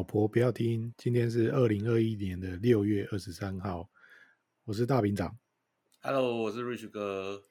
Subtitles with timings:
[0.00, 0.88] 收听《脑婆不要听》。
[0.96, 3.90] 今天是二零二一年的六月二十三号，
[4.64, 5.36] 我是大饼长。
[6.00, 7.44] Hello，我是 Rich 哥。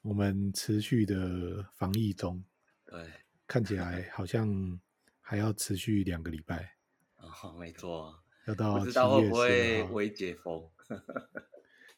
[0.00, 2.42] 我们持续的防疫中，
[2.86, 2.98] 对，
[3.46, 4.80] 看起来好像
[5.20, 6.74] 还要持续两个礼拜。
[7.20, 10.66] 哦，没错，要到不知道会不会微解封？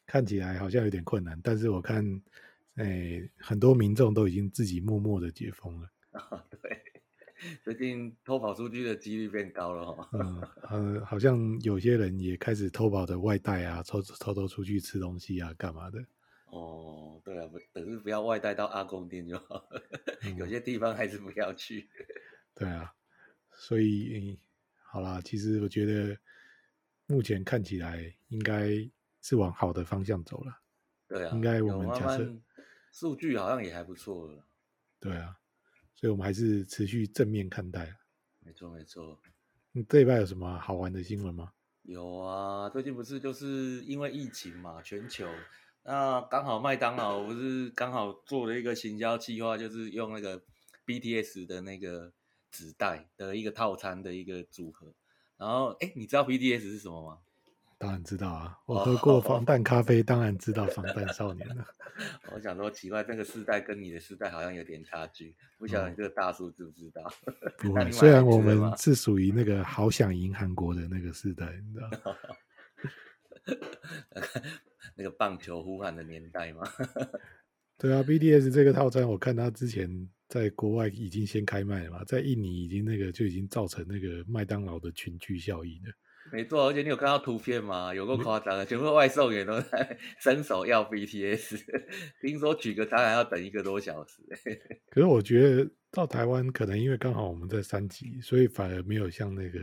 [0.05, 2.03] 看起来好像有点困难，但是我看，
[2.75, 5.89] 哎，很多民众都已经自己默默的解封了。
[6.11, 6.83] 哦，对。
[7.63, 10.09] 最近偷跑出去的几率变高了哈。
[10.13, 10.41] 嗯，
[10.97, 16.03] 呃，好像有些人也开始偷跑的外带啊，偷偷偷出去吃东西啊，干嘛的？
[16.47, 19.67] 哦，对啊，不，可是不要外带到阿公店就好。
[20.23, 21.89] 嗯，有些地方还是不要去。
[22.55, 22.93] 对啊，
[23.53, 24.39] 所以
[24.81, 26.17] 好啦，其实我觉得
[27.05, 28.69] 目前看起来应该
[29.21, 30.61] 是往好的方向走了。
[31.07, 32.35] 对啊，应该我们假设
[32.91, 34.43] 数据好像也还不错了。
[34.99, 35.37] 对啊。
[35.99, 37.97] 所以，我们还是持续正面看待。
[38.39, 39.19] 没错，没错。
[39.71, 41.51] 你这一拜有什么好玩的新闻吗？
[41.81, 45.27] 有啊，最近不是就是因为疫情嘛，全球。
[45.83, 50.43] 那刚好麦当劳不是刚好做了一个行销计划，就是用那个
[50.85, 52.13] BTS 的那个
[52.51, 54.93] 纸袋的一个套餐的一个组合。
[55.37, 57.19] 然后，哎，你知道 BTS 是什么吗？
[57.79, 61.65] 当然知道啊，我喝过防弹咖啡，当然知道防弹少年了。
[62.33, 67.03] 我想说奇怪，这个世代跟你的世代好像有点差距，不晓得你这个大叔知不知道？
[67.57, 71.89] 不会，虽然我们是属于那个好想赢韩国的那个世代，你知道？
[74.95, 76.63] 那个棒球呼喊的年代吗？
[77.77, 85.91] 对啊，BDS 这个套餐，我看他之前在国外已经先开卖了嘛，在印尼已经那个就已经造成那个麦当劳的群聚效应了。
[86.31, 87.93] 没错，而且你有看到图片吗？
[87.93, 91.61] 有够夸张的，全部外送员都在伸手要 BTS，
[92.21, 94.21] 听说取个餐还要等一个多小时。
[94.91, 99.59] 可是我觉得到台湾，可能因为刚好我们在三级，所以反而没有像那个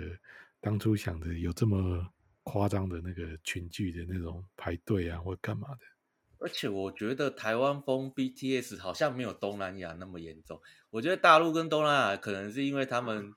[0.61, 2.07] 当初想的有这么
[2.43, 5.81] 夸张的那个群聚的那种排队啊，或干嘛的。
[6.39, 10.61] 而且我觉得台湾封 BTS 好像没有东南亚那么严重。
[10.91, 13.33] 我觉得大陆跟东南亚可能是因为他们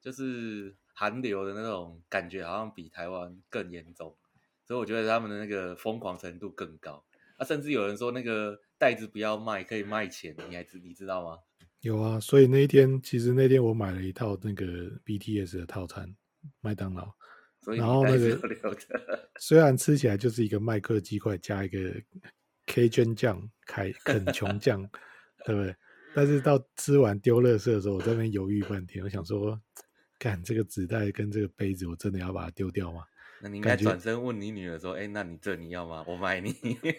[0.00, 0.76] 就是。
[1.00, 4.14] 韩流的那种感觉好像比台湾更严重，
[4.66, 7.02] 所以我觉得他们的那个疯狂程度更高。
[7.38, 11.38] 啊，甚至有人说那个袋子不要卖，可以卖钱，你还知你知道吗？
[11.80, 14.66] 有啊，所以那一天其实那天我买了一套那个
[15.06, 16.14] BTS 的套餐，
[16.60, 17.10] 麦当劳，
[17.62, 18.38] 所以然后那个
[19.38, 21.78] 虽然吃起来就是一个麦克鸡块加一个
[22.66, 24.86] Cajun 酱、凯肯琼酱，
[25.46, 25.74] 对不对？
[26.14, 29.58] 但是到吃完丢垃圾的时候，我在那边犹豫半天，我想说。
[30.20, 33.04] 看这个纸袋跟这个杯子，我真的要把它丢掉吗？
[33.42, 36.04] 那你应该转身问你女儿说：“哎、欸，那你这你要吗？
[36.06, 36.52] 我买你。”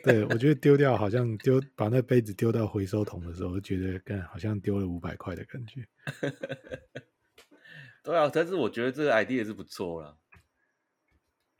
[0.03, 5.85] 对，我觉得丢掉好像 丢把那杯子丢到回收桶的时候，我觉得干好像丢了五百块的感觉。
[8.03, 10.17] 对啊，但是我觉得这个 idea 是不错了。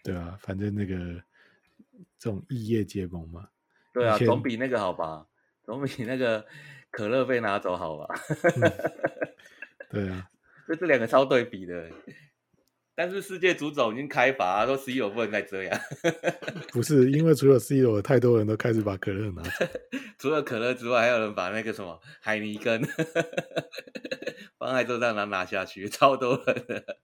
[0.04, 0.98] 对啊，反正那个
[2.18, 3.48] 这种异业结盟嘛。
[3.94, 5.28] 对啊，总比那个好吧？
[5.64, 6.44] 总比那个
[6.90, 8.08] 可乐被拿走好吧？
[8.56, 8.72] 嗯、
[9.92, 10.28] 对啊。
[10.72, 11.90] 这这两个超对比的，
[12.96, 15.80] 但是世界足总已经开罚，说 C 罗不能再这样。
[16.72, 19.66] 不是，因为除了 C 罗，太多人都开始把可乐拿走。
[20.18, 22.82] 除了可乐之外，还有人把那个什么海尼根
[24.58, 26.98] 放在桌上拿拿下去，超多人的。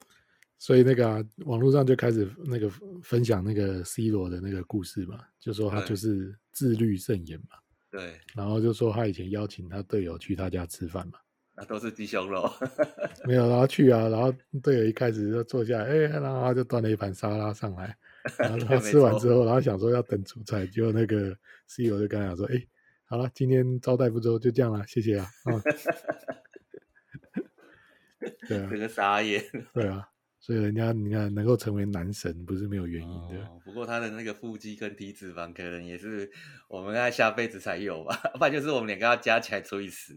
[0.60, 2.70] 所以那个、啊、网络上就开始那个
[3.04, 7.58] 分享那个 C 罗的那个故事嘛，就说他就是自律甚严嘛。
[7.92, 8.20] 对。
[8.34, 11.20] 然后就说他以前邀请他队友去他家吃饭嘛。
[11.60, 12.48] 那都是鸡胸肉，
[13.26, 14.32] 没有，然后去啊，然后
[14.62, 17.98] 队友一开始就坐下来，哎、欸，然后他就端了一盘沙拉上来，
[18.38, 21.36] 然后他吃完之后，然后想说要等主菜，结果那个
[21.68, 22.68] 室友就跟他讲说，哎、欸，
[23.06, 25.60] 好了，今天招待不周，就这样了，谢谢啊，嗯，
[28.48, 29.44] 对啊，这个傻眼，
[29.74, 30.08] 对啊。
[30.48, 33.36] 所以人家你看能够成为男神，不是没有原因的。
[33.48, 36.32] 哦、不过他的那个腹肌跟体脂肪，可能也是
[36.70, 38.16] 我们在下辈子才有吧？
[38.40, 40.14] 不然就是我们两个要加起来除以十。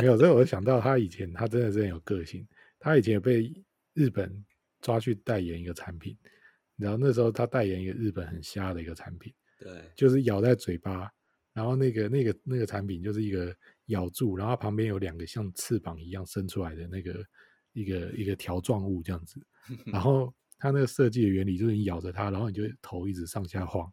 [0.00, 2.44] 没有，所以我就想到他以前，他真的是很有个性。
[2.80, 3.54] 他以前也被
[3.94, 4.44] 日本
[4.80, 6.18] 抓去代言一个产品，
[6.76, 11.08] 然后那时候他代言一个日本很瞎的一个产品，对，就是咬在嘴巴，
[11.52, 13.54] 然后那个那个那个产品就是一个
[13.86, 17.24] 咬住，然后旁边有两个像翅膀一样伸出来的那个
[17.76, 19.40] 一个一个条状物这样子，
[19.86, 23.92] 然后它那个设计的原理就是你咬着它，然后你就头一直上下晃。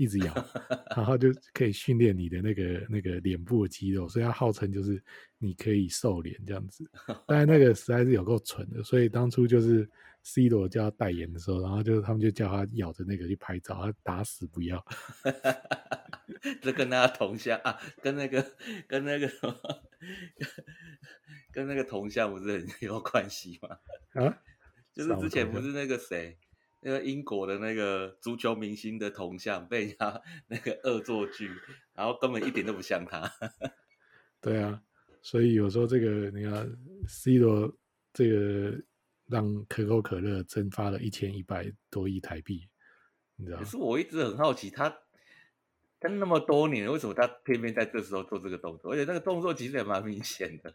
[0.00, 0.32] 一直咬，
[0.96, 5.02] 然后就可以训练你的那个那个脸部的肌肉，所以它号称就是
[5.38, 6.88] 你可以瘦脸这样子。
[7.26, 9.90] 但是那个实在是有够蠢的，所以当初就是
[10.22, 14.80] C 罗叫他代言的时候，然后就他们就叫他咬着那个去拍照，他打死不要。
[16.62, 18.46] 这跟他同乡啊，跟那个
[18.86, 19.52] 跟那个什么，
[21.58, 23.76] 跟那个铜像不是很 有关系吗？
[24.14, 24.38] 啊，
[24.94, 26.38] 就是之前不是那个谁？
[26.80, 31.50] 那个英国的那个足球明星的铜像被人家 那个恶作剧，
[31.94, 33.28] 然后根本一点都不像他。
[34.40, 34.80] 对啊，
[35.20, 36.72] 所以有时候这个你看
[37.08, 37.76] ，C 罗
[38.12, 38.80] 这个
[39.26, 42.68] 让可口可乐蒸发了一千一百多亿台币，
[43.34, 43.64] 你知道吗？
[43.64, 44.88] 可是我一直很好奇，他
[45.98, 48.92] 他那么多年，为什么他偏偏在这时候做这个动作？
[48.92, 50.72] 而且那个动作其实也蛮明显的。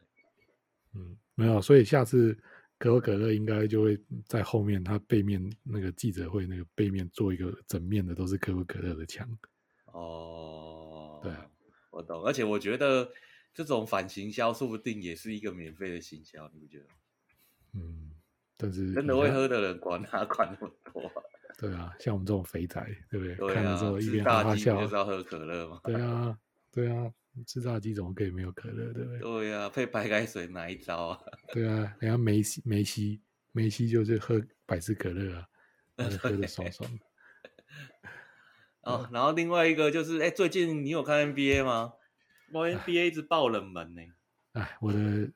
[0.96, 2.38] 嗯，没有，所以下次。
[2.80, 9.26] 可口可乐应该就会在后面，它背面那个记者会那个背面做一个整面的都是可口可乐的墙。
[9.86, 11.50] 哦，对啊，
[11.92, 12.22] 我懂。
[12.26, 13.10] 而且我觉得
[13.54, 16.86] 这种反行销说不定也是一个免费的行销，你不觉得？
[17.76, 18.12] 嗯，
[18.58, 21.10] 但是真的会喝的人管他 管那么多。
[21.58, 23.36] 对啊，像我们这种肥仔，对不对？
[23.36, 25.80] 对啊，看了之后一边哈哈笑，就是要喝可乐嘛。
[25.86, 26.38] 对啊，
[26.70, 27.14] 对啊。
[27.48, 29.20] 吃炸鸡怎么可以没有可乐，对不对？
[29.20, 31.20] 对呀、啊，配白开水哪一招啊？
[31.52, 33.22] 对啊，人家梅西梅西
[33.52, 35.48] 梅西就是喝百事可乐啊，
[36.20, 37.06] 喝的爽爽的。
[38.82, 41.94] 哦， 然后另外一个就是，哎，最近你有看 NBA 吗？
[42.52, 44.02] 我 NBA 一直爆冷门呢。
[44.52, 45.32] 哎，我的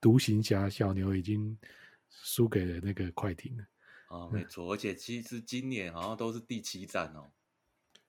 [0.00, 1.58] 独行侠小牛已经
[2.08, 3.64] 输给了那个快艇了。
[4.08, 7.30] 哦，没错，而且其实今年好像都是第七战哦。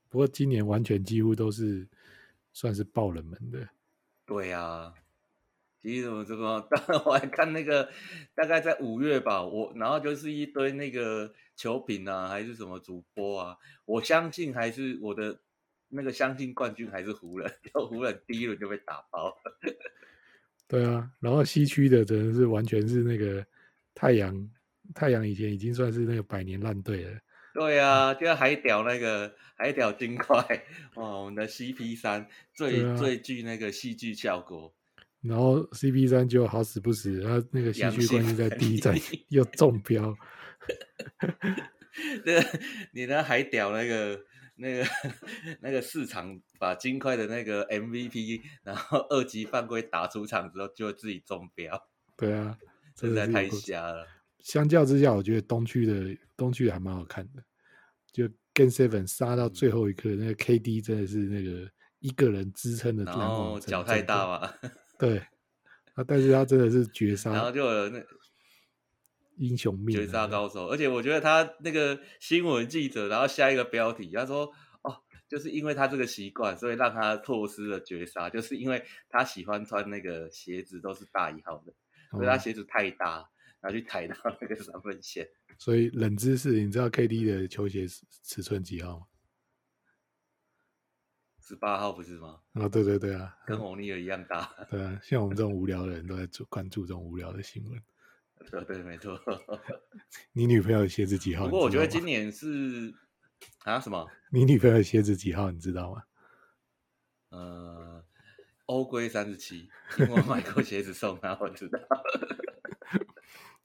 [0.08, 1.86] 不过今年完全几乎都是。
[2.56, 3.68] 算是爆冷门的，
[4.26, 4.94] 对呀、啊。
[5.82, 7.92] 其实我这个， 当然我还看那个，
[8.34, 15.38] 大概在五月吧，我然后就是一堆那个球评啊，还是什么主播啊，我相信还是我的
[15.90, 19.36] 那个相信冠军还是湖人， 就湖人第一轮就被打爆了。
[20.66, 23.46] 对啊，然后西区的真的是完全是那个
[23.94, 24.50] 太阳，
[24.96, 27.20] 太阳以前已经算是那个百年烂队了。
[27.56, 30.36] 对啊，就像海屌那个海屌金块，
[30.94, 34.76] 哦，我们的 CP 三最、啊、最具那个戏剧效果。
[35.22, 38.94] 然后 CP 三就好死不死，他那个戏剧冠军在第一站
[39.30, 40.14] 又中标。
[42.26, 42.60] 那个
[42.92, 44.22] 你那海屌那个
[44.58, 44.86] 那个
[45.62, 51.88] 那个市场把金块的那个 MVP，然后二级犯规打出场之后就自己中标。
[52.18, 52.58] 对啊，
[53.00, 54.06] 实在太瞎了。
[54.46, 57.44] 相较之下，我觉得东区的东区还蛮好看的。
[58.12, 64.54] 就 Game Seven 杀到最后一刻，嗯、那个 KD 真的是那个一个人支撑的，然后脚太大嘛。
[65.00, 65.18] 对，
[65.96, 68.00] 啊，但是他真的是绝杀，然后就有那
[69.38, 70.68] 英雄命绝杀高手。
[70.68, 74.46] 而且我觉得他那个新闻记者，然后下一个标题，他说
[74.84, 74.96] ：“哦，
[75.28, 81.74] 就是因为他这个习惯，所以让他错失了绝杀，就是因为他喜欢穿那个鞋子都是大一号的，
[82.12, 83.28] 所以他鞋子太大。
[83.66, 85.28] 嗯”拿去抬到那个三分线，
[85.58, 87.88] 所以冷知识，你知道 KD 的球鞋
[88.24, 89.06] 尺寸几号吗？
[91.42, 92.42] 十八号不是吗？
[92.54, 94.52] 啊、哦，对对对啊，跟欧尼尔一样大。
[94.70, 97.82] 对啊，像我们这种无聊的人都在关注这种无聊的新闻。
[98.52, 99.20] 对对，没错。
[100.34, 101.46] 你女朋友的鞋子几号？
[101.46, 102.94] 不过我觉得今年是
[103.64, 104.08] 啊什么？
[104.30, 105.50] 你女朋友的鞋子几号？
[105.52, 106.04] 你知道吗？
[107.30, 108.06] 呃，
[108.66, 109.70] 欧规三十七，
[110.00, 111.80] 因为我买过鞋子送她，我知道。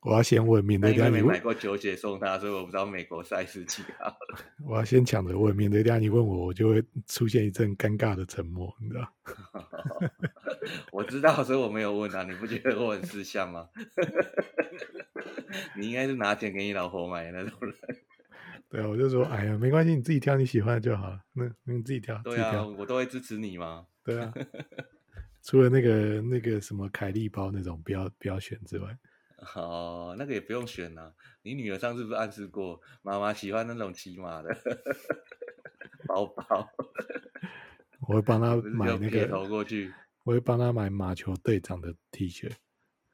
[0.02, 4.16] 我要先问，免得等下你没买过球鞋送他，所以我不知道美国赛事几号。
[4.66, 9.12] 我要先抢着问，免得等下你问我，我就会出现一阵尴尬的沉默，你知道？
[10.90, 12.22] 我知道，所以我没有问啊。
[12.22, 13.68] 你不觉得我很识相吗？
[15.76, 17.74] 你应该是拿钱给你老婆买的那种人。
[18.70, 21.20] 对啊，我就说，哎呀，没关系，你自己挑你喜欢的就好了。
[21.34, 22.18] 那你自己挑。
[22.24, 23.84] 对啊，我都会支持你嘛。
[24.02, 24.32] 对啊。
[25.42, 28.96] 除了那个那个什么凯利包那种不要不要选之外。
[29.56, 31.12] 哦，那个也不用选呐、啊。
[31.42, 34.54] 你女儿上次不是暗示过，妈妈喜欢那种骑马的
[36.06, 36.68] 包包？
[38.06, 39.08] 我会帮她买那个。
[39.08, 39.92] 撇头过去。
[40.24, 42.52] 我会帮她买马球队长的 T 恤。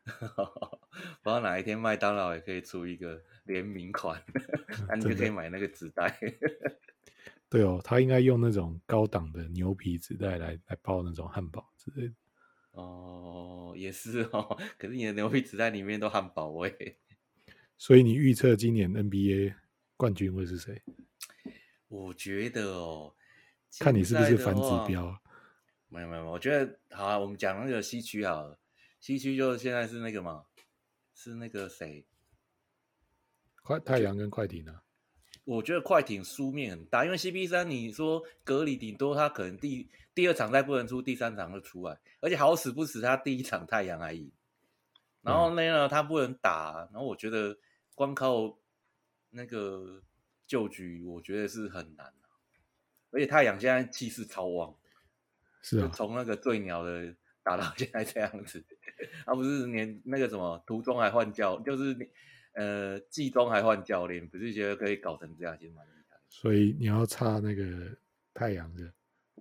[0.04, 4.22] 不知道哪一天麦当劳也可以出一个联名款，
[4.88, 6.16] 那、嗯、你就可以买那个纸袋。
[7.48, 12.14] 对哦，他应该用那种高档的牛皮纸袋来来包那种汉堡之类的。
[12.76, 14.56] 哦，也是哦。
[14.78, 16.98] 可是你的牛皮纸袋里面都汉堡味，
[17.76, 19.54] 所以你预测今年 NBA
[19.96, 20.82] 冠军会是谁？
[21.88, 23.14] 我觉得哦，
[23.80, 25.20] 看你是不是反指标。
[25.88, 28.60] 没有没有，我觉得好啊，我们讲那个西区好了，
[29.00, 30.44] 西区就现在是那个嘛，
[31.14, 32.06] 是那个谁？
[33.62, 34.82] 快太阳跟快艇啊。
[35.46, 44.28] 我觉得快艇输面很大，因为 CP 三你说隔离顶多他可能第第二场再不能出，第三场就出来，而且好死不死他第一场太阳还赢，
[45.22, 47.56] 然后那个他不能打，然后我觉得
[47.94, 48.58] 光靠
[49.30, 50.02] 那个
[50.48, 52.12] 救局，我觉得是很难，
[53.12, 54.74] 而且太阳现在气势超旺，
[55.62, 58.64] 是啊，从那个最鸟的打到现在这样子，
[59.24, 61.96] 他不是连那个什么途中还换教，就是。
[62.56, 66.18] 呃，季中还换教练，不是觉得可以搞成这样，其实蛮厉害。
[66.28, 67.96] 所以你要差那个
[68.34, 68.92] 太阳的。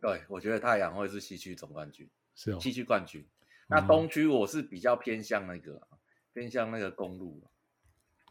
[0.01, 3.25] 对，我觉得太阳会是西区总冠军，是哦，西区冠军。
[3.67, 5.97] 那东区我是比较偏向那个，嗯、
[6.33, 7.41] 偏向那个公路。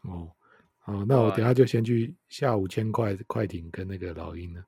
[0.03, 0.31] 哦，
[0.77, 4.63] 好，那我等下就先去下五千块快艇跟那个老鹰了。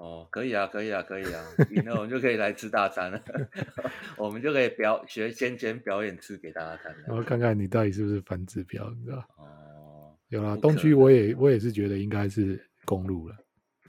[0.00, 3.22] 哦，可以啊，可以啊，可以啊，赢了我们就可以来吃大餐了，
[4.16, 9.18] 我们就可以表学先前表演吃给大家看，然后看看你到底是不是反指标，你知道？
[9.36, 13.36] 哦，有啦，东区我也我也是觉得应该是公路了。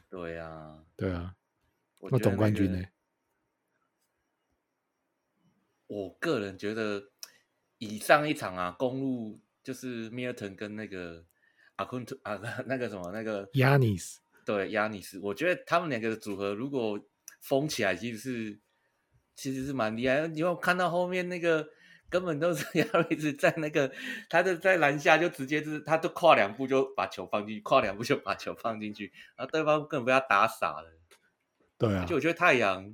[0.09, 1.33] 对啊，对啊，
[2.11, 2.83] 那总冠军呢？
[5.87, 7.03] 我个人觉得，
[7.77, 11.23] 以上一场啊，公路就是米尔顿跟那个
[11.77, 12.35] 阿昆图啊，
[12.67, 14.19] 那个什么那个亚尼斯。
[14.53, 16.99] 对，亚尼斯，我觉得他们两个的组合如果
[17.39, 18.59] 封起来，其实是
[19.33, 20.17] 其实是蛮厉害。
[20.35, 21.65] 因为看到后面那个
[22.09, 23.89] 根本都是 亚尼斯在那个，
[24.29, 30.99] 他就在篮下就直接就是他都跨两步就把球放进去，跨两步就把球放进去，然后对方根本被他打傻了。
[31.77, 32.93] 对啊，就我觉得太阳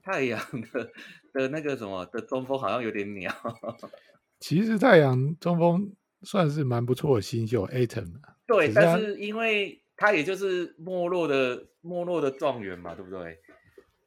[0.00, 0.40] 太阳
[0.72, 0.92] 的
[1.32, 3.34] 的那个什么的中锋好像有点鸟。
[4.38, 5.92] 其实太阳中锋
[6.22, 8.20] 算是蛮不错的新秀，Ayton。
[8.46, 9.82] 对，但是因为。
[10.00, 13.36] 他也就是没落的没落的状元嘛，对不对？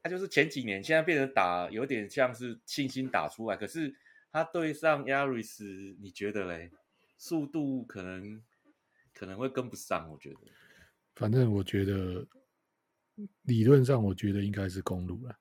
[0.02, 3.94] 他就是前几年，现在变成打有点像是信心打出来，可是
[4.32, 6.72] 他对上亚瑞斯，你觉得嘞？
[7.18, 8.42] 速度可能
[9.14, 10.38] 可能会跟不上，我觉得。
[11.14, 12.26] 反正我觉得
[13.44, 15.36] 理论上，我觉得应该是公路了，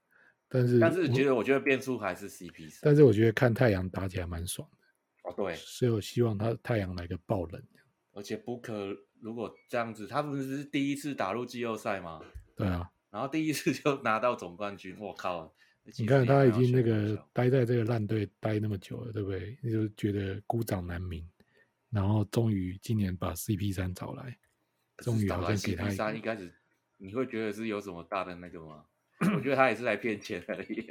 [0.49, 2.81] 但是但是觉得我觉得变数还是 CP3。
[2.83, 5.31] 但是我觉得看太阳打起来蛮爽的。
[5.31, 7.63] 哦，对，所以我希望他太阳来个爆冷，
[8.13, 8.95] 而且不可。
[9.21, 12.21] 如果这样子，他不是第一次打入季后赛吗？
[12.57, 15.55] 对啊，然后第一次就拿到总冠军，我靠！
[15.99, 19.59] 你看他已经那个待在这个烂队待那么久了，对不对？
[19.63, 21.27] 你就觉得孤掌难鸣，
[21.91, 24.39] 然后终于今年把 CP 三找来，
[24.99, 26.53] 终于好像给他 CP 三一开始
[26.99, 28.85] 你会觉得是有什么大的那个吗？
[29.35, 30.87] 我觉得他也是来骗钱而已，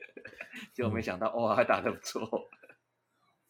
[0.72, 2.48] 结果没想到、嗯、哇，还打得不错。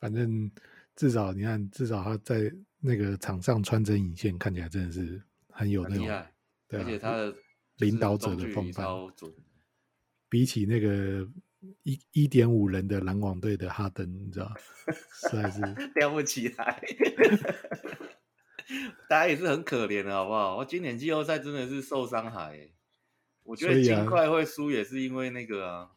[0.01, 0.51] 反正
[0.97, 2.53] 至少你看，至少他在。
[2.85, 6.05] 那个场上穿针引线，看起来真的是很有那种，
[6.67, 7.33] 对啊，而且他的
[7.77, 8.85] 领导者的风范，
[10.29, 11.25] 比起那个
[11.85, 14.53] 一一点五人的篮网队的哈登，你知道，
[15.31, 15.61] 实在是
[15.95, 16.83] 吊不起来。
[19.09, 20.57] 大家也是很可怜的，好不好？
[20.57, 22.69] 我今年季后赛真的是受伤海，
[23.45, 25.89] 我觉得尽快会输也是因为那个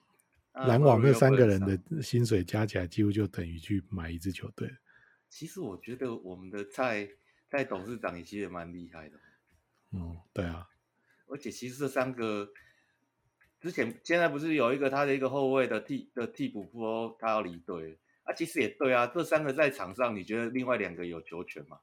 [0.52, 4.70] 啊，篮网那三个人的薪水加起来，几乎就等于去买一支球队。
[5.36, 7.06] 其实我觉得我们的蔡
[7.52, 9.18] 蔡董事长也其实也蛮厉害的。
[9.92, 10.66] 嗯，对啊。
[11.28, 12.50] 而且其实这三个
[13.60, 19.08] 之前现在不是有一个他的一个后卫的替的替补说他要离队啊，其实也对啊。
[19.08, 21.80] 这三个在场上，你觉得另外两个有球权吗？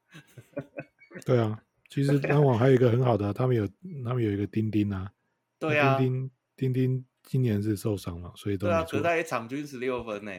[1.27, 3.69] 对啊，其实篮网还有一个很好的，他们有
[4.03, 5.13] 他们有一个丁丁啊。
[5.59, 5.99] 对啊。
[5.99, 6.11] 丁
[6.57, 10.33] 丁丁丁今年是受伤了，所以都对啊，可是他也场均十六分呢。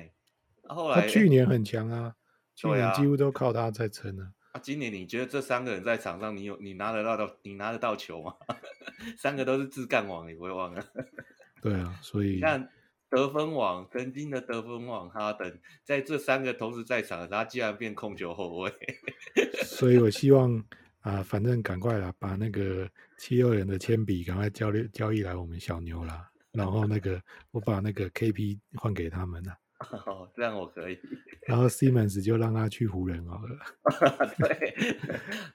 [0.63, 2.15] 后来他去年很强啊。
[2.55, 4.33] 去年几乎都靠他在撑呢。
[4.51, 8.35] 啊，今年你觉得这三个人在场上，你有你拿得到的，你拿得到球吗？
[9.17, 10.85] 三个都是自干王，你不会忘了。
[11.59, 12.69] 对啊，所以你看
[13.09, 18.71] 得分王，曾经的得分王哈登，在这三个同时在场，他竟然变控球后卫。
[19.65, 20.55] 所以我希望
[20.99, 27.19] 啊、呃，反正赶快啦，把那个七六人的铅笔赶快交易交易来我们小牛啦，然后那个
[27.49, 29.57] 我把那个 KP 换给他们了。
[29.91, 30.99] 哦，这样我可以。
[31.47, 33.57] 然后 Simmons 就让他去湖人好了。
[34.39, 34.73] 对，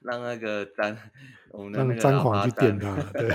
[0.01, 0.97] 让那个詹，
[1.51, 3.29] 我们的那个詹皇去电他， 对。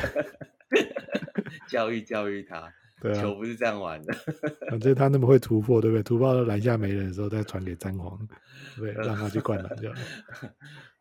[1.69, 4.13] 教育教育他，对啊，球不是这样玩的。
[4.69, 6.03] 反正他那么会突破，对不对？
[6.03, 8.19] 突破到篮下没人的时候，再传给詹皇，
[8.77, 9.97] 对，让他去灌篮这样。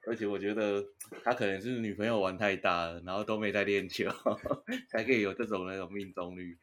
[0.07, 0.83] 而且我觉得
[1.23, 4.09] 他可能是女朋友玩太大了，然后都没在练球，
[4.89, 6.57] 才可以有这种那种命中率。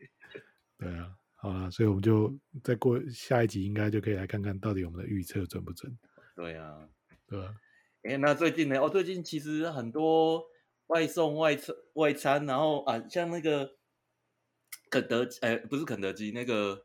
[0.78, 1.16] 对啊。
[1.42, 5.98] 好了，所以我们就再过下一集，应该就可以来看看到底我们的预测准不准。
[6.36, 6.88] 对啊，
[7.26, 7.54] 对啊。
[8.02, 8.78] 哎、欸，那最近呢？
[8.80, 10.44] 哦，最近其实很多
[10.88, 13.76] 外送外餐外餐，然后啊，像那个
[14.90, 16.84] 肯德基哎、欸，不是肯德基，那个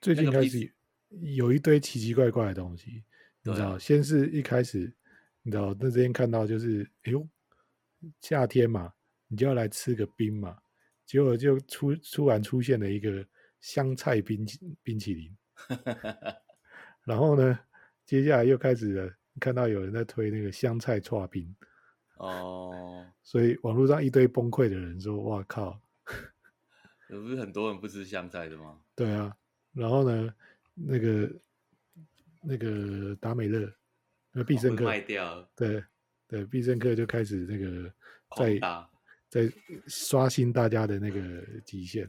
[0.00, 0.74] 最近开始
[1.08, 3.04] 有一堆奇奇怪怪的东西，
[3.42, 3.72] 你知道？
[3.72, 4.94] 啊、先是一开始，
[5.42, 7.26] 你知道那这边看到就是，哎呦，
[8.20, 8.92] 夏天嘛，
[9.28, 10.58] 你就要来吃个冰嘛，
[11.06, 13.24] 结果就出突然出现了一个
[13.60, 14.44] 香菜冰
[14.82, 15.36] 冰淇淋，
[17.06, 17.58] 然后呢，
[18.04, 21.54] 接下来又开始了，看到有人在推那个香菜串冰。
[22.16, 25.80] 哦，所以网络上一堆崩溃的人说：“哇靠，
[27.10, 29.36] 有不是很多人不吃香菜的吗？” 对啊，
[29.72, 30.34] 然后呢，
[30.74, 31.30] 那个
[32.42, 33.70] 那个达美乐，
[34.32, 35.84] 那必胜客卖掉了，对
[36.26, 37.92] 对，必胜客就开始那个
[38.36, 38.58] 在
[39.36, 39.52] 在
[39.86, 41.20] 刷新大家的那个
[41.64, 42.08] 极限，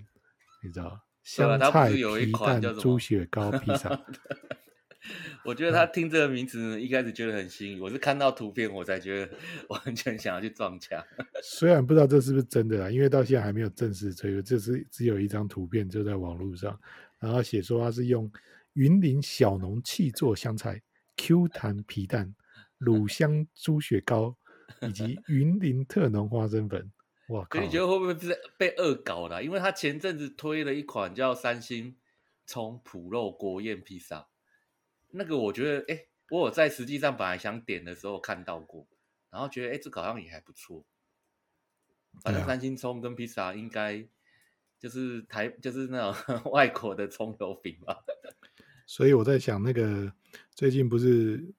[0.63, 3.99] 你知道香菜皮蛋猪血糕披萨。
[5.43, 7.81] 我觉得他听这个名字，一开始觉得很新颖。
[7.81, 9.33] 我是看到图片，我才觉得
[9.69, 11.01] 完全想要去撞墙。
[11.43, 16.77] 虽然不知道这是不是真的啦，因为到现在还没有正式推出，这是只有一张图片就在网络上，
[17.19, 18.29] 然后写说他是用
[18.73, 20.81] 云林小农气做香菜、
[21.17, 22.33] Q 弹皮蛋、
[22.77, 24.35] 乳香猪血糕
[24.81, 26.89] 以及 云林特浓花生粉。
[27.27, 27.59] 哇可！
[27.59, 29.43] 你觉得会不会是被恶搞的？
[29.43, 31.95] 因为他前阵子推了一款叫三星
[32.45, 34.27] 葱脯肉国宴披萨。
[35.11, 38.87] 那个我觉得，哎、欸，我有在实际上本来想点的时候看到过，
[39.29, 40.85] 然后觉得，哎、欸，这个好像也还不错。
[42.21, 44.07] 反正三星葱跟披萨应该
[44.79, 48.03] 就是台，就是那种 外国的葱油饼吧。
[48.85, 50.13] 所以我在想，那个
[50.55, 51.53] 最近不是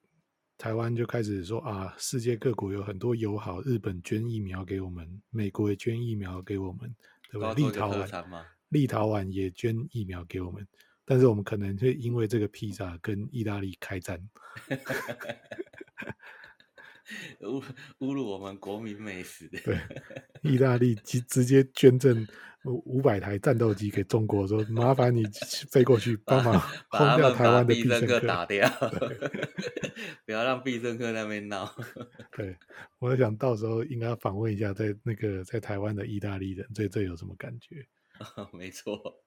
[0.59, 6.93] 台湾就开始说啊，世界各国有很多友好，日本捐疫苗给我们，美国也捐疫苗给我们，
[7.31, 7.55] 对吧？
[7.55, 10.67] 立陶宛，立陶宛也捐疫苗给我们。
[11.05, 14.21] 但是我们可能会因为这个披萨跟意大利开战，
[17.41, 17.63] 侮
[18.01, 19.49] 侮辱我们国民美食。
[19.49, 19.79] 对，
[20.43, 22.27] 意大利直直接捐赠
[22.65, 25.25] 五百台战斗机给中国，说麻烦你
[25.71, 28.69] 飞过去帮忙轰掉台湾的必胜客，打掉，
[30.27, 31.75] 不要让必胜客那边闹。
[32.37, 32.57] 对，
[32.99, 37.87] 我想到时候应该要访问一下，在那个在台湾的意大利人，这这有什么感觉？
[38.53, 39.23] 没错。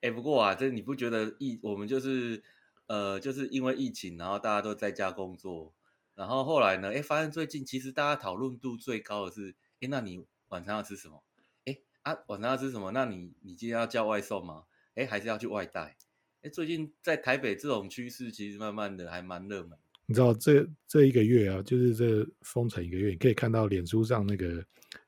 [0.00, 2.42] 哎，不过啊，这你不觉得疫我们就是
[2.88, 5.72] 呃，就是因为疫情，然后大家都在家工作，
[6.14, 11.22] 然后后来呢，哎，发现最近其实大家讨论度最高的是，哎，那你晚上要吃什么？
[11.64, 12.90] 哎啊，晚上要吃什么？
[12.92, 14.64] 那你你今天要叫外送吗？
[14.94, 15.96] 哎，还是要去外带？
[16.42, 19.78] 哎，最近在台北这种趋势其实慢慢的还蛮热门。
[20.06, 24.64] 你知道这这一个月啊，就是这封城一个月，你可以看到脸书上那个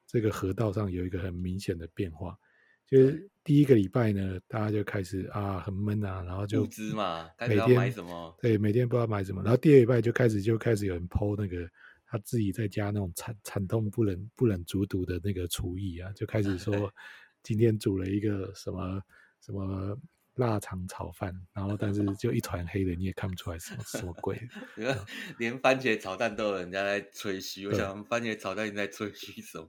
[0.07, 2.39] 这个河道上有一个很明显的变化。
[2.87, 8.35] 就是第一个礼拜呢，大家就开始啊很闷啊，然后就物资嘛，每天买什么？
[8.41, 9.43] 对，每天不知道买什么。
[9.43, 11.69] 然后第二礼拜就开始就开始有人 po 那个
[12.07, 16.91] 他自己在家那种惨惨痛不忍不忍卒读的那个厨艺啊，就开始说
[17.45, 18.99] 今天煮了一个什么
[19.45, 19.95] 什么
[20.37, 24.41] 腊肠炒饭，然后但是就一团黑的，你也看不出来什么什么鬼。
[25.37, 29.69] 连番茄炒蛋都有人家在吹嘘，我想番茄炒蛋你在吹嘘什么？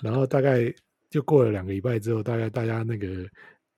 [0.00, 0.72] 然后大概。
[1.16, 3.26] 就过了两个礼拜之后，大概大家那个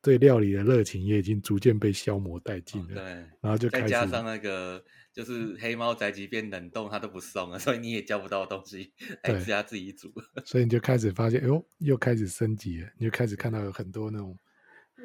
[0.03, 3.01] 对料理的热情也已经逐渐被消磨殆尽了。
[3.01, 3.05] 哦、对，
[3.40, 10.12] 然后就开始再加上那个就是黑猫宅急便冷冻，它都不送了，所以你也叫不到东西来自家自己煮。
[10.44, 14.37] 所以你就开始发现，哎呦，又开始升级了，你就开始看到有很多那种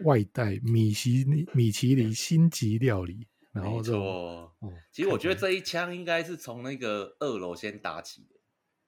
[0.03, 3.27] 外带米其米其林星级料理。
[3.51, 3.95] 然后就，
[4.63, 8.35] 嗯、其实我觉得这一枪应该是从那个二楼先打起的。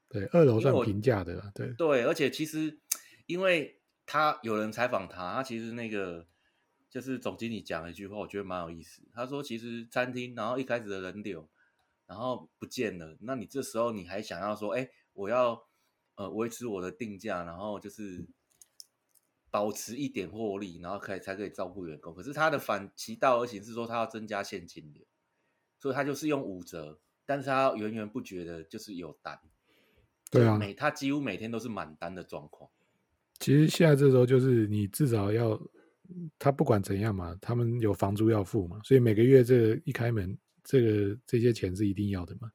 [0.09, 2.79] 对，二楼算平价的，对对，而且其实。
[3.25, 6.27] 因为他有人采访他，他其实那个
[6.89, 9.01] 就是总经理讲了一句话，我觉得蛮有意思。
[9.13, 11.49] 他说，其实餐厅然后一开始的人流，
[12.05, 15.67] 然后不见了，那你这时候你还想要说，哎，我要
[16.15, 18.27] 呃维持我的定价，然后就是
[19.49, 22.13] 保持一点获利，然后可以才可以照顾员工。
[22.13, 25.03] 可是他的反其道而行是说，他要增加现金流，
[25.79, 29.41] 所以他就是用五折，但是他源源不绝的就是有单，
[30.29, 32.69] 对啊，每他几乎每天都是满单的状况。
[33.39, 35.61] 其实现在这时候就是你至少要，
[36.39, 42.49] 他不管怎样嘛，他们有房租要付嘛，所以每个月这个一开门，这个这些钱是一定要的嘛。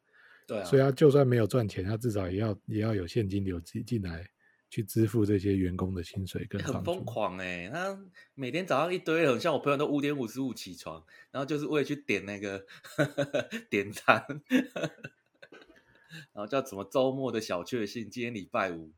[0.46, 0.64] 对啊。
[0.64, 4.26] 所以他就算没有赚钱，他至少也要也要有现金流进进来
[4.70, 6.62] 去支付这些员工的薪水跟。
[6.62, 8.00] 很疯狂哎、欸，他
[8.34, 12.64] 每天早上一堆人，像我朋友都五点五十五起床，然后就是为了去点那个
[13.68, 14.24] 点餐，
[16.32, 18.90] 然后叫什么周末的小确幸，今天礼拜五。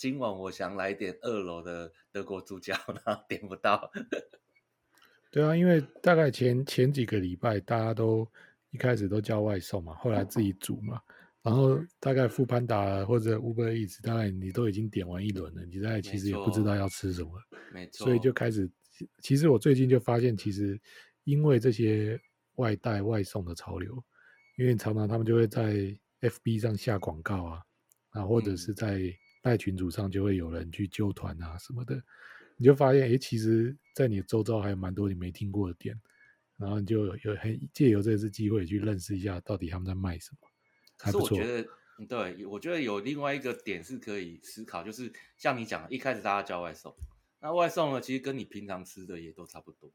[0.00, 3.92] 今晚我想来点二楼的德国猪脚， 然后点不到。
[5.30, 8.26] 对啊，因为大概前前几个礼拜大家都
[8.70, 10.98] 一开始都叫外送嘛，后来自己煮嘛，
[11.42, 17.32] 然后大概 foodpanda 或者 Uber Eats，大概你都已经点完一轮了，你大概其实也不知道要吃什么，
[17.70, 18.70] 没错，所以就开始。
[19.18, 20.80] 其实我最近就发现，其实
[21.24, 22.18] 因为这些
[22.54, 24.02] 外带外送的潮流，
[24.56, 27.62] 因为常常他们就会在 FB 上下广告啊，
[28.12, 28.98] 啊，或者是在
[29.42, 32.02] 赖群组上就会有人去揪团啊什么的，
[32.56, 35.98] 你就发现，哎，其实，在你的周遭还有蛮多你没听过的店，
[36.58, 40.48] 然后你就有很借由这次机会去认识一下，到底他们在卖什么。
[40.98, 41.66] 可是我觉得，
[42.06, 46.94] 对，我觉得有另外一个点是可以思考，就是像你讲的，一开始大家叫外送，
[47.40, 49.90] 那外送呢，其实跟你平常吃的也都差不多，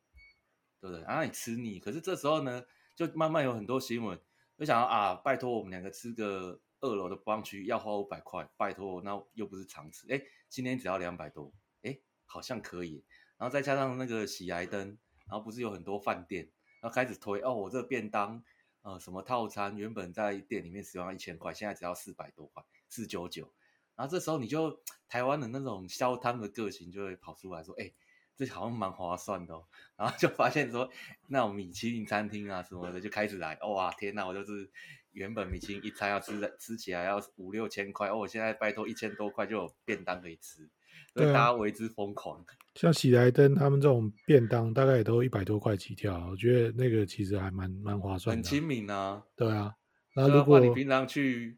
[0.81, 1.03] 对不对？
[1.03, 2.63] 然后你吃腻，可是这时候呢，
[2.95, 4.19] 就慢慢有很多新闻，
[4.57, 13.03] 就想要啊，拜托我们两个吃个二楼的 brunch 要花五百块，拜托，那又不是常吃，哎，今天只要两百多，哎，好像可以，
[13.37, 18.43] 然后再加上那个喜来登，然后不是有很多饭店，然后开始推，哦，我这个便当。
[18.87, 23.51] 呃，什么套餐原本在店里面使用一千块，现在只要四百多块，四九九。
[23.95, 27.91] 然后这时候你就台湾的那种消摊的个性就会跑出来说，哎，
[28.35, 29.65] 这好像蛮划算的哦。
[29.95, 30.87] 然后就发现说，
[31.29, 34.69] 那种米其林餐厅啊什么的就开始来，哇，天哪，我就是
[35.15, 40.69] 原本米其林一餐要吃的吃起来要五六千块，哦，我现在拜托一千多块就有便当可以吃。
[41.13, 42.45] 对，大家为之疯狂。
[42.75, 46.27] 像喜来登他们这种便当，大概也都一百多块起跳。
[46.29, 49.23] 我觉得那个其实还蛮蛮划算的，很亲民啊。
[49.35, 49.73] 对啊，
[50.13, 51.57] 那如果你平常去，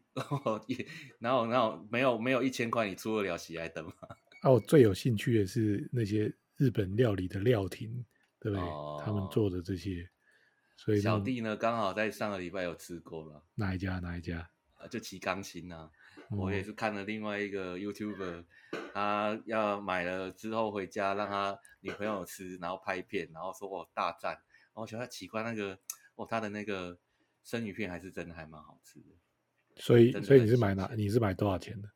[1.18, 3.92] 然后然后没有没有一千块，你出得了喜来登吗？
[4.42, 8.04] 啊，我最有兴趣的是那些日本料理的料亭，
[8.38, 8.64] 对不对？
[8.64, 10.08] 哦、他们做的这些，
[10.78, 13.42] 所以小弟呢，刚好在上个礼拜有吃过了。
[13.56, 13.98] 哪一家？
[13.98, 14.48] 哪一家？
[14.76, 15.90] 啊，就吉冈兴啊。
[16.30, 18.44] 我也是看了另外一个 YouTuber，
[18.94, 25.76] 他要买了之后回家让他女朋友吃，然后拍片，然后说我大赞，然后我觉得奇怪那个
[26.14, 26.96] 哦，他的那个
[27.42, 29.06] 生鱼片还是真的还蛮好吃的。
[29.74, 30.88] 所以所以你是买哪？
[30.94, 31.90] 你是买多少钱的？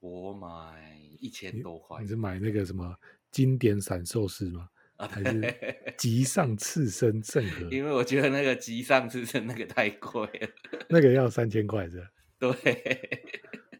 [0.00, 2.04] 我买一千多块你。
[2.04, 2.96] 你是买那个什么
[3.30, 4.70] 经典散寿司吗？
[4.96, 7.68] 啊，还是极上刺身圣和？
[7.70, 10.48] 因为我觉得那个极上刺身那个太贵了，
[10.88, 12.06] 那个要三千块是吧？
[12.38, 13.32] 对，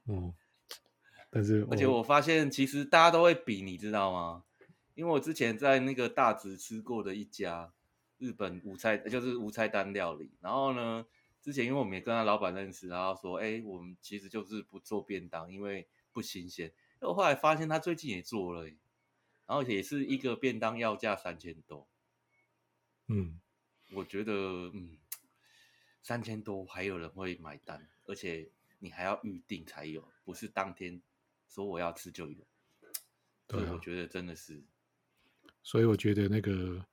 [0.07, 0.33] 嗯，
[1.31, 4.45] 但是而且我发现其实大家都会比，你知道吗？
[4.95, 7.73] 因为我之前在那个大直吃过的一家
[8.19, 10.31] 日本无菜，就是无菜单料理。
[10.41, 11.07] 然后呢，
[11.41, 16.71] 之前因为我们也跟他老板认识，然后说，哎，我们其实就是不做便当，因为不新鲜。
[17.01, 18.69] 我后来发现他最近也做了，
[19.47, 21.89] 然后也是一个便当要价三千多。
[23.09, 23.41] 嗯，
[23.93, 24.33] 我觉得，
[24.73, 24.99] 嗯，
[26.03, 27.89] 三千多还有人会买单。
[28.05, 28.51] 而且
[28.81, 31.01] 你还要预定才有，不是当天
[31.49, 32.47] 说我要吃就有。
[33.47, 34.63] 对，我觉得真的是。
[35.63, 36.85] 所以我觉得那个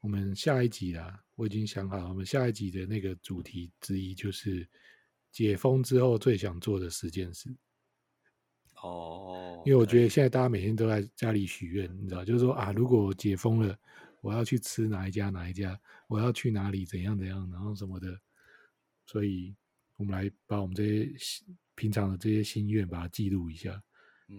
[0.00, 4.66] 我们下一集啊，我已经想好，我们下一集的那个主题之一就是
[5.30, 7.54] 解封之后最想做的十件事。
[8.84, 9.62] 哦。
[9.66, 13.76] 因为我觉得现在大家每天都在家里许愿，你知道，就是说啊，如果解封了，
[14.20, 18.18] 我要去吃哪一家哪一家，我要去哪里怎样怎样，然后什么的，
[19.06, 19.54] 所以。
[19.96, 21.44] 我们来把我们这些
[21.76, 23.80] 平常的这些心愿，把它记录一下。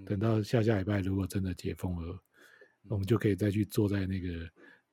[0.05, 2.21] 等到下下礼拜如果真的解封了，
[2.89, 4.45] 我们就可以再去坐在那个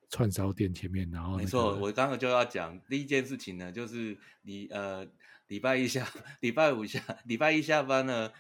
[0.09, 5.05] 串烧店前面，然后、那个、没错，我刚刚就要讲第一件事情呢，就是你呃。
[5.53, 6.09] 礼拜一下，
[6.41, 8.33] 礼拜五下， 礼拜一下班呢，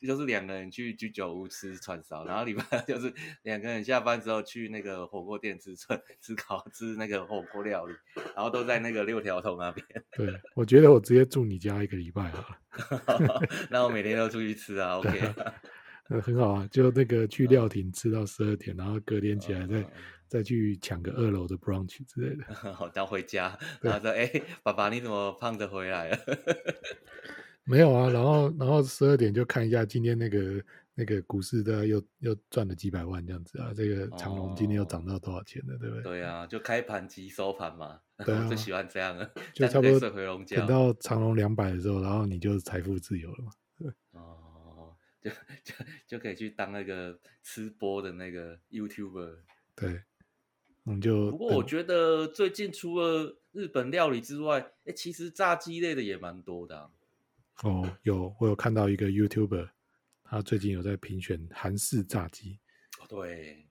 [0.00, 7.94] 就是两个人去居酒屋吃串烧，然后礼拜二 就是两个人下班之后去那个火锅店吃串吃烤吃那个火锅料理，
[8.34, 9.86] 然后都在那个六条通那边。
[10.16, 13.42] 对，我觉得我直接住你家一个礼拜好了。
[13.68, 15.20] 那我每天都出去吃啊，OK，
[16.22, 19.84] 很好啊，就那个去料亭吃到十二点，然后隔天起来再。
[20.28, 26.18] 再去抢个二楼的 brunch 之类的， 好，然后回家，然后说：“哎、欸，爸爸，你怎么胖着回来了？”
[27.64, 30.64] 没有啊，然后，然后十二点就看一下今天那个
[30.94, 36.02] 那个股市的又又赚了几百万这样子啊，这个长隆今天又涨到多少钱了，哦、对不对？
[36.02, 40.00] 对啊，就开盘即收盘嘛，对啊，我最喜欢这样了，就差不多
[40.46, 43.52] 等到长隆两百的时候，然后你就财富自由了嘛。
[43.76, 45.30] 对哦，就
[45.62, 45.74] 就
[46.06, 49.36] 就可以去当那个吃播的那个 YouTuber，
[49.74, 50.02] 对。
[51.00, 56.88] 就不过我觉得最近除了日本料理之外，哎，其实炸鸡类的也蛮多的啊。
[57.62, 59.68] 哦，有我有看到一个 YouTuber，
[60.24, 62.58] 他最近有在评选韩式炸鸡。
[63.00, 63.66] 哦，对。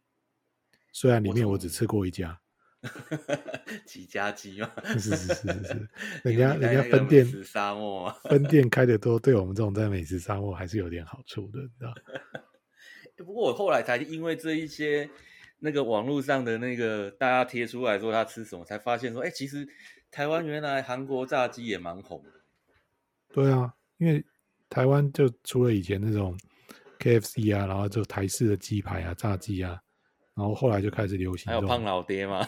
[0.92, 2.40] 虽然里面我只吃过一家。
[3.86, 4.72] 几家鸡嘛？
[5.00, 5.90] 是是是是是，
[6.24, 11.94] 人家人家分店沙漠，分店开的 多，对我们这种在美食沙漠还是有点好处的，你知道？
[13.18, 15.10] 不过我后来才因为这一些。
[15.60, 19.68] 那个网络上的那个大家贴出来说他吃什么，才发现说，哎、欸，其实
[20.12, 22.30] 台湾原来韩国炸鸡也蛮红的。
[23.34, 24.24] 对啊，因为
[24.70, 26.38] 台湾就除了以前那种
[27.00, 29.80] KFC 啊，然后就台式的鸡排啊、炸鸡啊，
[30.36, 31.52] 然后后来就开始流行。
[31.52, 32.48] 还有胖老爹嘛？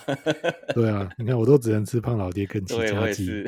[0.76, 3.43] 对啊，你看我都只能吃胖老爹跟起家鸡，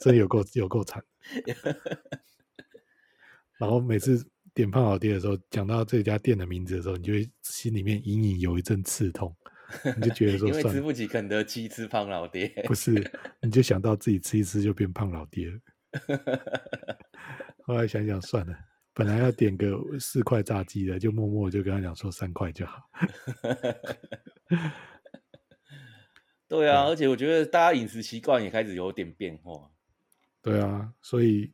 [0.00, 1.02] 真有够有够惨。
[3.58, 4.24] 然后每次
[4.54, 9.34] 点胖老爹的时候，讲到这家店的名字的时候，你就会心里面隐隐有一阵刺痛，
[9.96, 12.92] 你就觉得说，因为吃不起肯德基，吃胖老爹，不是，
[13.40, 15.58] 你就想到自己吃一吃就变胖老爹了。
[17.64, 18.54] 后来想想算了，
[18.92, 22.82] 本来要点个四块炸鸡的，就默默就跟他讲说三块就好。
[26.48, 29.70] 对啊，而且我觉得大家饮食习惯也开始有点变化。
[30.42, 31.50] 对啊，所以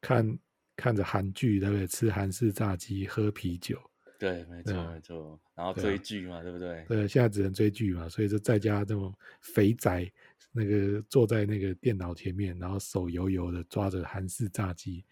[0.00, 0.38] 看
[0.76, 1.86] 看着韩剧，对不对？
[1.86, 3.78] 吃韩式炸鸡，喝啤酒。
[4.18, 5.40] 对，没错没错。
[5.54, 6.84] 然后追剧嘛，对，不对？
[6.88, 10.10] 对，现在只能追剧嘛，所以就在家这种肥宅。
[10.58, 15.04] 那个坐在那个电脑前面，然后手油油的抓着韩式炸鸡，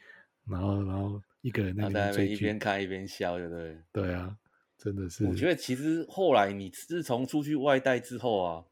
[0.49, 3.77] 然后然后一个人在那边一边看一边笑，对不对？
[3.93, 4.35] 对啊，
[4.79, 5.27] 真的是。
[5.27, 8.65] 我觉得其实后来你自从出去外带之后啊，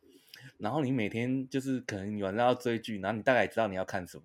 [0.57, 4.23] 然后你每天就是可能你晚上要追剧，然后你大概知道你要看什么，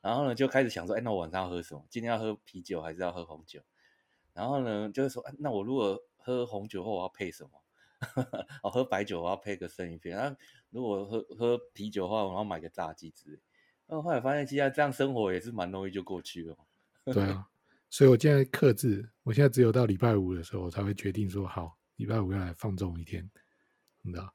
[0.00, 1.84] 然后呢就开始想说，哎，那我晚上要喝什么？
[1.90, 3.60] 今天要喝啤酒还是要喝红酒？
[4.32, 7.50] 然后呢就是说，哎，那我如果喝红酒后我要配什么？
[8.62, 10.36] 我 喝白酒我要配个生鱼片，然后
[10.70, 13.40] 如果喝喝啤酒的话，我要买个炸鸡之类。
[13.86, 16.56] 然后后来发现，其实这样生活也是蛮容易就过去了。
[17.12, 17.48] 对啊，
[17.90, 23.28] 所以我现在克制，我现在只有到礼拜五的时候，我才会决定说好，礼拜五要来放纵一天，
[24.02, 24.32] 你知道？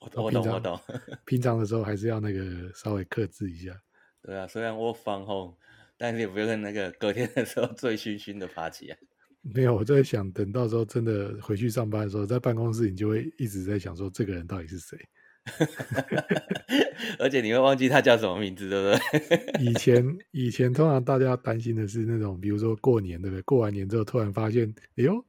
[0.00, 0.80] 我懂，我懂，我 懂。
[1.24, 3.80] 平常的时候还是要那个稍微克制一下。
[4.22, 5.58] 对啊，虽然我放后，
[5.98, 8.96] 但是也不用那个隔天的时候醉醺醺的爬起来。
[9.42, 14.96] 没有，我在想，等到时候真的回去上班的时候，在办公室你就会一直在想说，这个人到底是谁？
[17.18, 19.58] 而且你会忘记他叫什么名字，对不对？
[19.60, 23.42] 以前以前通常大家担心的是那种，比如说过年，对不对？
[23.42, 25.24] 过完年之后突然发现，哎呦，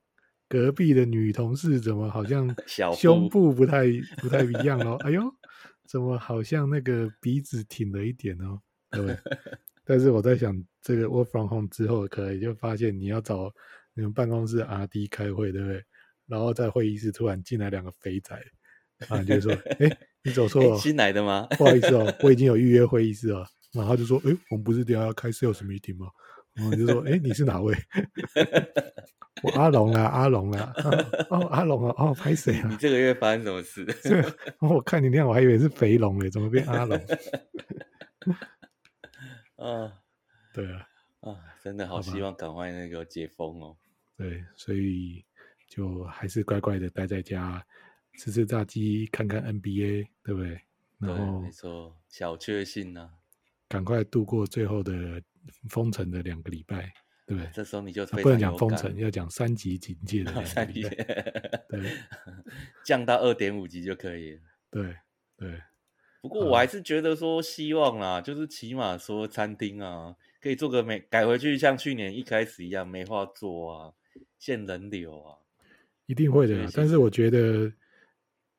[0.47, 2.55] 隔壁的女同事怎么好像
[2.95, 3.85] 胸部不太
[4.21, 4.95] 不太一样哦？
[5.03, 5.23] 哎呦，
[5.87, 8.61] 怎么好像那个鼻子挺了一点哦？
[9.01, 9.17] 对？
[9.85, 13.51] 但是我在想，这个 work from home 之后，可能就发现你要找。
[13.95, 15.79] 你们办公室 R D 开会对不对？
[16.25, 18.35] 然后在会议室突然进来两个肥仔，
[19.07, 21.45] 啊，就说：“哎、欸，你走错了，新来的吗？
[21.59, 26.07] 不好意思哦，我已经有预约会议室了。”然后就说：“哎、欸，我们不是等下要开 sales meeting 吗？”
[26.57, 27.75] 然后就说：“哎、欸，你是哪位？”
[29.45, 30.73] 我阿龙啊，阿龙啊，
[31.29, 32.67] 哦，阿龙啊，哦，拍谁啊？
[32.71, 33.85] 你这个月发生什么事？
[34.59, 36.99] 我看你那样，我还以为是肥龙诶，怎么变阿龙？
[39.63, 40.01] 啊，
[40.53, 40.87] 对啊，
[41.21, 43.77] 啊，真的好希望赶快那个解封哦。
[44.17, 45.23] 对，所以
[45.67, 47.65] 就还是乖乖的待在家，
[48.17, 50.61] 吃吃炸鸡，看看 NBA，对不对？
[50.99, 53.09] 然后没错，小确幸呢，
[53.69, 55.21] 赶快度过最后的
[55.69, 56.93] 封城的两个礼拜，
[57.25, 57.49] 对不对？
[57.53, 61.97] 这时候你就、啊、不能讲封城，要讲三级警戒的三级，对，
[62.85, 64.41] 降到二点五级就可以了。
[64.69, 64.95] 对
[65.37, 65.61] 对，
[66.23, 73.93] 不过我还是觉得说希望啦，嗯、就是起码说餐厅啊，可以做个美改回去，像去年一开始一样没话做啊。
[74.39, 75.37] 限人流啊，
[76.05, 76.69] 一定会的。
[76.73, 77.71] 但是我觉得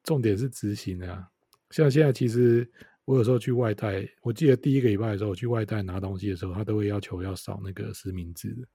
[0.02, 1.30] 重点是执行啊。
[1.70, 2.66] 像现在，其实
[3.04, 8.66] 我有时候去外带，我记得第一个礼拜的时候，我去外带拿东西的时候，他都会要求要扫那个实名制的。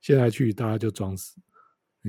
[0.00, 1.40] 现在去大家就装死，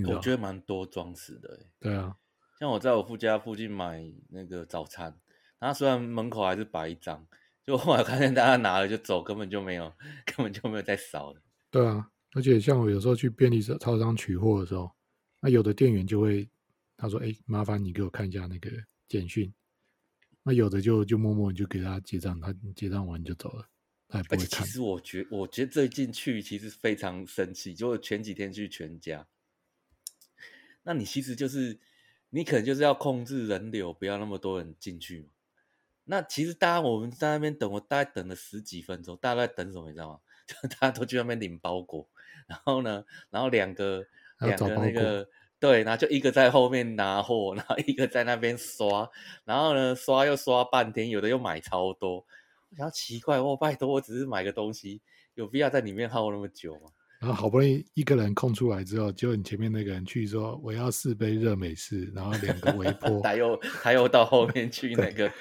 [0.08, 1.60] 我觉得蛮多装死的。
[1.80, 2.16] 对啊，
[2.60, 5.16] 像我在我父家附近买那个早餐，
[5.62, 7.26] 他虽然门口还是摆一张，
[7.64, 9.94] 就后来看见大家拿了就走，根本就没有，
[10.26, 11.42] 根本就没有再扫的。
[11.70, 12.12] 对啊。
[12.34, 14.90] 而且像我有时候去便利超商取货的时候，
[15.42, 16.50] 那有的店员就会
[16.96, 18.72] 他说：“哎，麻烦你给我看一下那个
[19.10, 19.54] 简讯。”
[20.42, 23.68] 那有的就就默默就给他结账，他结账完就走了，
[24.08, 24.66] 他也不会看。
[24.66, 29.28] 其实我觉我觉得最近去其实非常生气，就前几天去全家，
[30.84, 31.78] 那你其实就是
[32.30, 35.30] 你可能就是要控制人流，不要那么多人进去嘛。
[36.04, 39.88] 那其实大家我们在那边等，我大概等了十几分钟，大家在等什么？
[39.88, 40.20] 你知道吗？
[40.48, 42.08] 就 大家都去那边领包裹。
[42.48, 44.04] 然后呢，然后两个
[44.40, 45.26] 两个那个
[45.60, 49.10] 对，然后就一个在后面拿货，然后一个在那边刷，
[49.46, 52.26] 然后呢刷又刷半天，有的又买超多，
[52.72, 55.02] 我想奇怪，我拜托，我只是买个东西，
[55.36, 56.90] 有必要在里面耗那么久吗？
[57.20, 65.32] 然后好不容易一个人空出来之后，就你前面那个人去说我要四杯热美式，然后两个微 波，他又他又到后面去那个。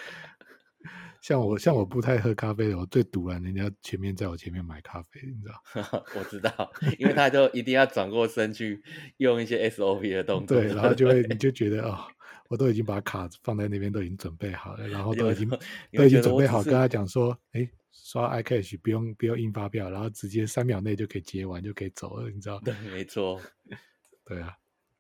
[1.21, 6.05] 像我像我不太喝咖啡的，我最堵了人家前面在我前面买咖啡，你知道？
[6.17, 8.83] 我知道，因为他就一定要转过身去
[9.19, 10.59] 用一些 SOP 的动作。
[10.59, 11.99] 对，然后就会你就觉得哦，
[12.49, 15.49] 我都已经把卡放在那边，都已经准备好了，然后都已经
[15.93, 22.59] 都已经准备好，跟他讲说，哎、欸，刷 iCash 不用不用印发票，然后直接三秒内就可以结完，就可以走了，你知道？
[22.61, 23.41] 对，没错。
[24.25, 24.55] 对啊，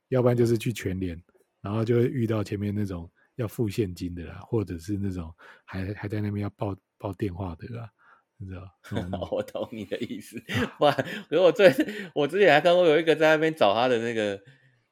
[0.08, 1.20] 要不然就是去全联，
[1.62, 7.90] 然后就会遇到前面那种要付现金的啦，或者是那种还还在那边要报报电话的啦，
[8.38, 8.62] 你知道？
[9.32, 10.40] 我懂你的意思。
[10.80, 11.74] 哇，可是我最
[12.14, 14.40] 我之前还看过有一个在那边找他的那个。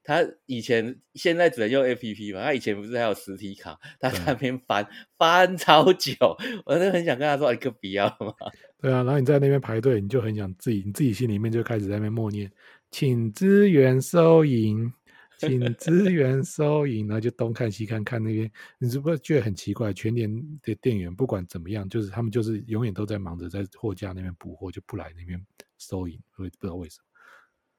[0.04, 2.42] 他以前现在只能用 APP 嘛？
[2.42, 3.78] 他以前不是还有实体卡？
[4.00, 6.16] 他在那边翻、嗯、翻超久，
[6.64, 8.32] 我真的很想跟他说：“你可不要嘛。
[8.80, 12.50] ”对啊，然后你在那边排队，你就很想自己，你自己心里面就开始在那边默念
[12.90, 14.90] ：“请支援收银，
[15.38, 19.92] 请支援收银。”然后就东看西看，看那边，你是不是觉得很奇怪？
[19.92, 20.30] 全年
[20.62, 25.42] 的店员不管怎么样，就是他们就是永远都在忙着在货架那边补货，就不来那边
[25.78, 27.04] 收银，我也不知道为什么。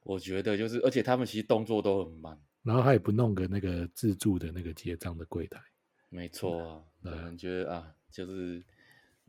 [0.04, 5.62] 我觉得就是，而且他们其实动作都很慢，然后他也不弄个那个自助的那个结账的柜台。
[6.08, 8.64] 没错啊，可能觉得啊，就是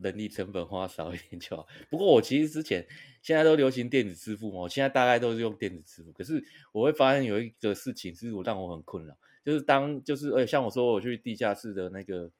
[0.01, 1.67] 人力成本花少一点就好。
[1.89, 2.85] 不过我其实之前
[3.21, 6.11] 现在都流行电子支付嘛，我现在大概都是用电子支付。
[6.11, 12.31] 可是我会发现有一个事情是我让我很困扰，就是当就是呃像我说我去地下室的那个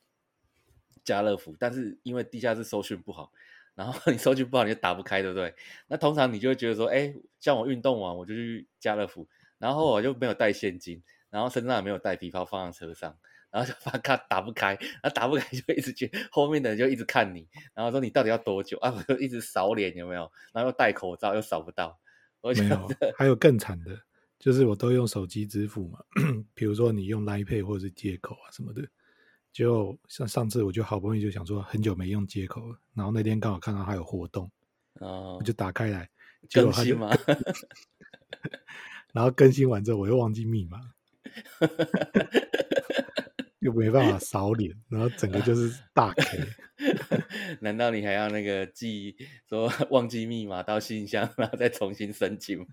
[1.03, 3.31] 家乐福，但是因为地下室收讯不好。
[3.73, 5.55] 然后你收据不好，你就打不开，对不对？
[5.87, 9.25] 那通常你就会觉得说，哎，像我运动完我就去家乐福，
[9.59, 13.17] 然后我就没有带现金，然后身上也没有带皮包放在车上，
[13.49, 18.93] 然后就把卡打不开，然后打不开就一直觉得后面的人就一直看你，然后说你到底要多久啊？
[18.95, 20.31] 我就一直扫脸有没有？
[20.53, 21.99] 然后又戴口罩又扫不到，
[22.41, 22.89] 我觉得没有。
[23.17, 23.99] 还有更惨的，
[24.37, 25.99] 就是我都用手机支付嘛，
[26.53, 28.87] 比如说你用 Line Pay 或者是接口啊什么的。
[29.53, 34.49] 就像上次，我就好不容易就想说很久没用接口了，然后那天刚好看到它有活动，
[35.01, 36.09] 哦，我就打开来
[36.53, 37.09] 更新吗？
[39.11, 40.79] 然后更新完之后我又忘记密码，
[43.59, 46.39] 又没办法扫脸，然后整个 就是大 K。
[47.59, 49.15] 难道你还要那个记
[49.47, 52.65] 说 忘记密码到信箱，然后再重新申请吗？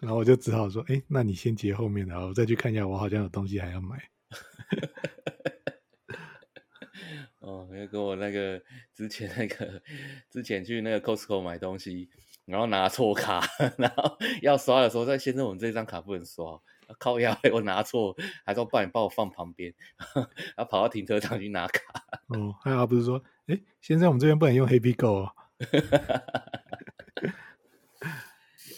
[0.00, 3.98] 然后我就只好说，哎，那你先接后面的，我再去看一下，我好像有东西还要买。
[7.40, 8.62] 哦，因为跟我那个
[8.94, 9.82] 之前那个
[10.30, 12.08] 之前去那个 Costco 买东西，
[12.46, 13.42] 然后拿错卡，
[13.76, 16.58] 然后要刷的时候，在先生，我们这张卡不能刷，
[16.98, 19.74] 靠腰， 我拿错，还说帮你帮我放旁边，
[20.56, 21.82] 然后跑到停车场去拿卡。
[22.28, 25.34] 哦，还好不是说，哎，现在，我们这边不能用 Happy Go 哦。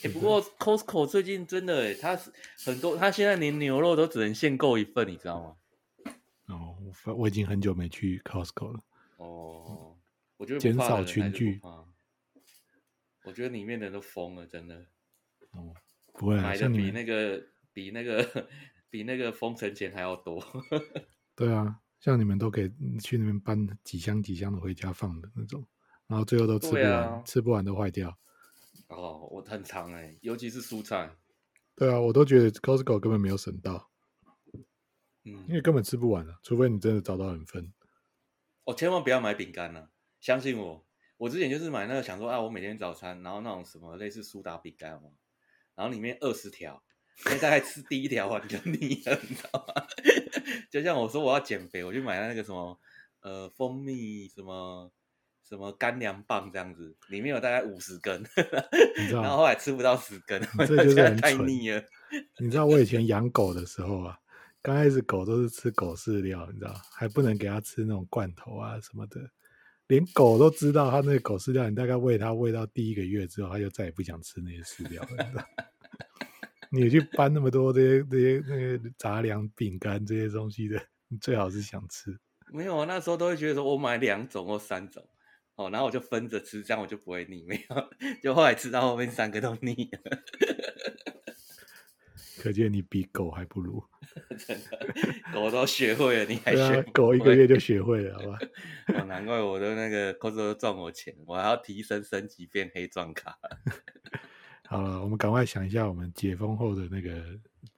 [0.03, 2.33] 哎，不过 Costco 最近真的，哎，他是
[2.64, 5.57] 很多，他现在连牛肉都只能限购一份，你知道吗？
[6.49, 8.81] 哦，我我已经很久没去 Costco 了。
[9.18, 9.96] 哦，
[10.38, 11.61] 我觉得减少群聚。
[13.25, 14.87] 我觉得里面的人都疯了，真的。
[15.51, 15.75] 哦，
[16.14, 18.48] 不会啊，买的比那个比那个
[18.90, 20.42] 比那个封城前还要多。
[21.37, 22.70] 对啊，像你们都可以
[23.02, 25.66] 去那边搬几箱几箱的回家放的那种，
[26.06, 28.18] 然后最后都吃不完，啊、吃不完都坏掉。
[28.88, 31.16] 哦，我很长哎，尤其是蔬菜。
[31.76, 33.90] 对啊，我都觉得 Costco 根本没有省到。
[35.24, 37.72] 嗯，因为根本吃不完了，除非你真的找到人分。
[38.64, 45.11] 哦，千万不要买饼干了，相信我，我之前就是买那个想说啊，我每天早餐，然后那种什么类似苏打饼干嘛，
[45.74, 46.83] 然后里面二十条，
[47.27, 49.85] 因为大概吃第一条啊你就腻了，你知道吗？
[50.70, 52.79] 就像我说我要减肥，我就买那个什么
[53.23, 54.90] 呃蜂蜜什么
[55.49, 58.25] 什么干粮棒这样子，里面有大概五十根，
[59.12, 61.83] 然后后来吃不到十根，这就是太腻了。
[62.38, 64.16] 你知道我以前 养狗的时候啊。
[64.62, 69.18] 刚开始狗都是吃狗饲料，你知道，还不能给它吃那种罐头啊什么的，
[69.87, 75.03] 连狗都知道它那个狗饲料，你大概喂它喂到第一个月之后，它就再也不想吃那些饲料
[75.35, 75.46] 了，
[76.70, 82.16] 你去搬那么多这些这些那个杂粮、饼干这些东西的，你最好是想吃。
[82.52, 85.04] 没有，那时候都会觉得说我买两种或三种，
[85.56, 87.44] 哦，然后我就分着吃，这样我就不会腻。
[87.46, 87.90] 没有，
[88.22, 90.00] 就后来吃到后面三个都腻了。
[92.40, 93.85] 可见你比狗还不如，
[94.38, 94.78] 真的，
[95.35, 96.83] 狗都学会了，你 还学、啊？
[96.94, 98.38] 狗一个月就学会了，好吧？
[98.94, 103.38] 哦，难怪我的那个 Costco 都赚我钱，我还要提升升级变黑钻卡。
[104.70, 107.25] 好了，我们赶快想一下我们解封后的那个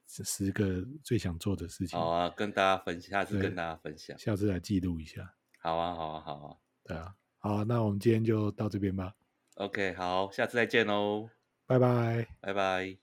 [0.07, 1.97] 十个最想做的事情。
[1.99, 5.33] 好啊，跟大家分享，下次跟大家分享，下次来记录一下。
[5.59, 9.15] 好啊，好啊，好啊，对啊，好啊，那我们今天就到这边吧。
[9.55, 11.29] OK，好，下次再见喽，
[11.65, 13.02] 拜拜，拜拜。